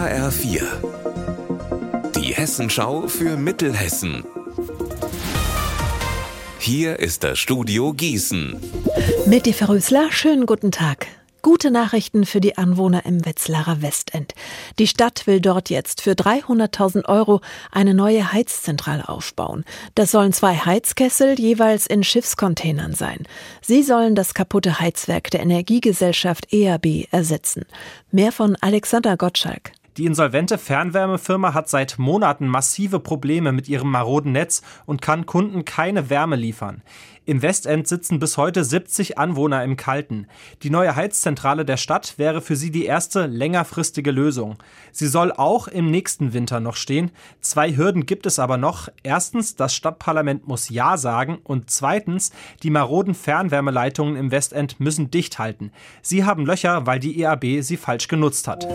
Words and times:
HR4. 0.00 0.62
Die 2.16 2.32
Hessenschau 2.32 3.06
für 3.06 3.36
Mittelhessen. 3.36 4.24
Hier 6.58 6.98
ist 6.98 7.22
das 7.22 7.38
Studio 7.38 7.92
Gießen. 7.92 8.58
Mit 9.26 9.44
die 9.44 9.52
Verrösler, 9.52 10.10
schönen 10.10 10.46
guten 10.46 10.72
Tag. 10.72 11.06
Gute 11.42 11.70
Nachrichten 11.70 12.24
für 12.24 12.40
die 12.40 12.56
Anwohner 12.56 13.04
im 13.04 13.26
Wetzlarer 13.26 13.82
Westend. 13.82 14.34
Die 14.78 14.86
Stadt 14.86 15.26
will 15.26 15.42
dort 15.42 15.68
jetzt 15.68 16.00
für 16.00 16.12
300.000 16.12 17.04
Euro 17.06 17.42
eine 17.70 17.92
neue 17.92 18.32
Heizzentrale 18.32 19.06
aufbauen. 19.06 19.66
Das 19.96 20.12
sollen 20.12 20.32
zwei 20.32 20.54
Heizkessel 20.54 21.38
jeweils 21.38 21.86
in 21.86 22.04
Schiffscontainern 22.04 22.94
sein. 22.94 23.26
Sie 23.60 23.82
sollen 23.82 24.14
das 24.14 24.32
kaputte 24.32 24.80
Heizwerk 24.80 25.30
der 25.30 25.40
Energiegesellschaft 25.40 26.54
EAB 26.54 27.08
ersetzen. 27.10 27.66
Mehr 28.10 28.32
von 28.32 28.56
Alexander 28.62 29.18
Gottschalk. 29.18 29.72
Die 29.96 30.06
insolvente 30.06 30.56
Fernwärmefirma 30.56 31.52
hat 31.52 31.68
seit 31.68 31.98
Monaten 31.98 32.46
massive 32.46 33.00
Probleme 33.00 33.50
mit 33.50 33.68
ihrem 33.68 33.90
maroden 33.90 34.32
Netz 34.32 34.62
und 34.86 35.02
kann 35.02 35.26
Kunden 35.26 35.64
keine 35.64 36.10
Wärme 36.10 36.36
liefern. 36.36 36.82
Im 37.26 37.42
Westend 37.42 37.86
sitzen 37.86 38.18
bis 38.18 38.36
heute 38.36 38.64
70 38.64 39.18
Anwohner 39.18 39.62
im 39.62 39.76
Kalten. 39.76 40.26
Die 40.62 40.70
neue 40.70 40.96
Heizzentrale 40.96 41.64
der 41.64 41.76
Stadt 41.76 42.14
wäre 42.18 42.40
für 42.40 42.56
sie 42.56 42.70
die 42.70 42.86
erste 42.86 43.26
längerfristige 43.26 44.10
Lösung. 44.10 44.56
Sie 44.90 45.06
soll 45.06 45.32
auch 45.32 45.68
im 45.68 45.90
nächsten 45.90 46.32
Winter 46.32 46.60
noch 46.60 46.76
stehen. 46.76 47.10
Zwei 47.40 47.76
Hürden 47.76 48.06
gibt 48.06 48.26
es 48.26 48.38
aber 48.38 48.56
noch. 48.56 48.88
Erstens, 49.02 49.54
das 49.54 49.74
Stadtparlament 49.74 50.48
muss 50.48 50.70
Ja 50.70 50.96
sagen 50.96 51.38
und 51.44 51.70
zweitens, 51.70 52.32
die 52.62 52.70
maroden 52.70 53.14
Fernwärmeleitungen 53.14 54.16
im 54.16 54.30
Westend 54.30 54.80
müssen 54.80 55.10
dicht 55.10 55.38
halten. 55.38 55.72
Sie 56.02 56.24
haben 56.24 56.46
Löcher, 56.46 56.86
weil 56.86 57.00
die 57.00 57.20
EAB 57.20 57.62
sie 57.62 57.76
falsch 57.76 58.08
genutzt 58.08 58.48
hat. 58.48 58.66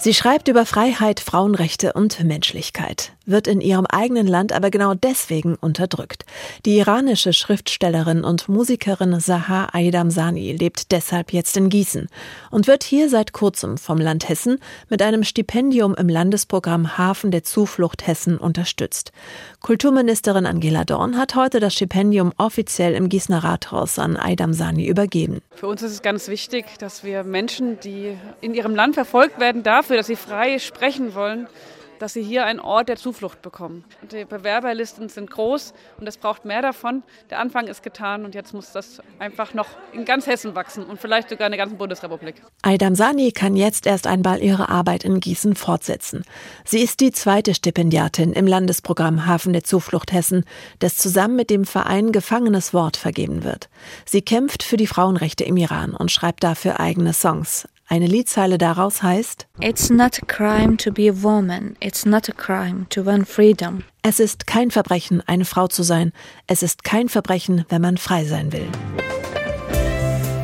Sie 0.00 0.14
schreibt 0.14 0.46
über 0.46 0.64
Freiheit, 0.64 1.18
Frauenrechte 1.18 1.92
und 1.92 2.22
Menschlichkeit, 2.22 3.12
wird 3.28 3.46
in 3.46 3.60
ihrem 3.60 3.86
eigenen 3.86 4.26
Land 4.26 4.52
aber 4.52 4.70
genau 4.70 4.94
deswegen 4.94 5.54
unterdrückt. 5.54 6.24
Die 6.64 6.78
iranische 6.78 7.32
Schriftstellerin 7.32 8.24
und 8.24 8.48
Musikerin 8.48 9.20
Sahar 9.20 9.74
Aydamsani 9.74 10.52
lebt 10.52 10.92
deshalb 10.92 11.32
jetzt 11.32 11.56
in 11.56 11.68
Gießen 11.68 12.08
und 12.50 12.66
wird 12.66 12.84
hier 12.84 13.08
seit 13.08 13.32
kurzem 13.32 13.78
vom 13.78 13.98
Land 13.98 14.28
Hessen 14.28 14.58
mit 14.88 15.02
einem 15.02 15.24
Stipendium 15.24 15.94
im 15.94 16.08
Landesprogramm 16.08 16.98
Hafen 16.98 17.30
der 17.30 17.44
Zuflucht 17.44 18.06
Hessen 18.06 18.38
unterstützt. 18.38 19.12
Kulturministerin 19.60 20.46
Angela 20.46 20.84
Dorn 20.84 21.16
hat 21.16 21.34
heute 21.34 21.60
das 21.60 21.74
Stipendium 21.74 22.32
offiziell 22.36 22.94
im 22.94 23.08
Gießener 23.08 23.44
Rathaus 23.44 23.98
an 23.98 24.16
Aydamsani 24.16 24.86
übergeben. 24.86 25.40
Für 25.54 25.66
uns 25.66 25.82
ist 25.82 25.92
es 25.92 26.02
ganz 26.02 26.28
wichtig, 26.28 26.64
dass 26.78 27.04
wir 27.04 27.24
Menschen, 27.24 27.78
die 27.80 28.16
in 28.40 28.54
ihrem 28.54 28.74
Land 28.74 28.94
verfolgt 28.94 29.38
werden, 29.38 29.62
dafür, 29.62 29.96
dass 29.96 30.06
sie 30.06 30.16
frei 30.16 30.58
sprechen 30.58 31.14
wollen, 31.14 31.48
dass 31.98 32.12
sie 32.12 32.22
hier 32.22 32.44
einen 32.44 32.60
Ort 32.60 32.88
der 32.88 32.96
Zuflucht 32.96 33.42
bekommen. 33.42 33.84
Die 34.10 34.24
Bewerberlisten 34.24 35.08
sind 35.08 35.30
groß 35.30 35.74
und 35.98 36.06
es 36.06 36.16
braucht 36.16 36.44
mehr 36.44 36.62
davon. 36.62 37.02
Der 37.30 37.38
Anfang 37.38 37.66
ist 37.66 37.82
getan 37.82 38.24
und 38.24 38.34
jetzt 38.34 38.54
muss 38.54 38.72
das 38.72 39.00
einfach 39.18 39.54
noch 39.54 39.68
in 39.92 40.04
ganz 40.04 40.26
Hessen 40.26 40.54
wachsen 40.54 40.84
und 40.84 41.00
vielleicht 41.00 41.28
sogar 41.28 41.46
in 41.46 41.52
der 41.52 41.58
ganzen 41.58 41.78
Bundesrepublik. 41.78 42.36
Aydam 42.62 42.94
Sani 42.94 43.32
kann 43.32 43.56
jetzt 43.56 43.86
erst 43.86 44.06
einmal 44.06 44.42
ihre 44.42 44.68
Arbeit 44.68 45.04
in 45.04 45.20
Gießen 45.20 45.54
fortsetzen. 45.54 46.24
Sie 46.64 46.80
ist 46.80 47.00
die 47.00 47.12
zweite 47.12 47.54
Stipendiatin 47.54 48.32
im 48.32 48.46
Landesprogramm 48.46 49.26
Hafen 49.26 49.52
der 49.52 49.64
Zuflucht 49.64 50.12
Hessen, 50.12 50.44
das 50.78 50.96
zusammen 50.96 51.36
mit 51.36 51.50
dem 51.50 51.64
Verein 51.64 52.12
Gefangenes 52.12 52.74
Wort 52.74 52.96
vergeben 52.96 53.44
wird. 53.44 53.68
Sie 54.04 54.22
kämpft 54.22 54.62
für 54.62 54.76
die 54.76 54.86
Frauenrechte 54.86 55.44
im 55.44 55.56
Iran 55.56 55.94
und 55.94 56.10
schreibt 56.10 56.44
dafür 56.44 56.80
eigene 56.80 57.12
Songs. 57.12 57.68
Eine 57.90 58.06
Liedzeile 58.06 58.58
daraus 58.58 59.02
heißt 59.02 59.46
It's 59.62 59.88
not 59.88 60.18
a 60.22 60.26
crime 60.26 60.76
to 60.76 60.92
be 60.92 61.08
a 61.08 61.22
woman. 61.22 61.74
It's 61.80 62.04
not 62.04 62.28
a 62.28 62.32
crime 62.32 62.86
to 62.90 63.06
want 63.06 63.26
freedom. 63.26 63.82
Es 64.02 64.20
ist 64.20 64.46
kein 64.46 64.70
Verbrechen, 64.70 65.22
eine 65.26 65.46
Frau 65.46 65.68
zu 65.68 65.82
sein. 65.82 66.12
Es 66.46 66.62
ist 66.62 66.84
kein 66.84 67.08
Verbrechen, 67.08 67.64
wenn 67.70 67.80
man 67.80 67.96
frei 67.96 68.26
sein 68.26 68.52
will. 68.52 68.68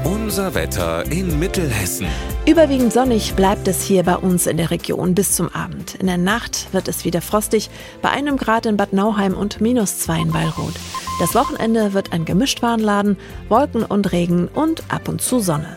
Unser 0.05 0.55
Wetter 0.55 1.05
in 1.12 1.38
Mittelhessen. 1.38 2.06
Überwiegend 2.47 2.94
sonnig 2.94 3.34
bleibt 3.34 3.69
es 3.69 3.82
hier 3.82 4.05
bei 4.05 4.16
uns 4.16 4.47
in 4.47 4.56
der 4.56 4.71
Region 4.71 5.15
bis 5.15 5.32
zum 5.37 5.55
Abend. 5.55 5.97
In 5.97 6.06
der 6.06 6.16
Nacht 6.16 6.72
wird 6.72 6.88
es 6.88 7.05
wieder 7.05 7.21
frostig, 7.21 7.69
bei 8.00 8.09
einem 8.09 8.38
Grad 8.38 8.65
in 8.65 8.78
Bad 8.78 8.94
Nauheim 8.94 9.34
und 9.34 9.61
minus 9.61 9.99
zwei 9.99 10.19
in 10.19 10.32
Weilroth. 10.32 10.81
Das 11.21 11.34
Wochenende 11.34 11.93
wird 11.93 12.15
ein 12.15 12.25
Gemischtwarenladen, 12.25 13.19
Wolken 13.50 13.84
und 13.84 14.12
Regen 14.12 14.49
und 14.49 14.82
ab 14.88 15.09
und 15.09 15.21
zu 15.21 15.41
Sonne. 15.41 15.76